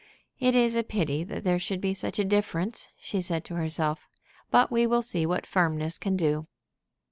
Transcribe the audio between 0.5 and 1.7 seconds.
is a pity that there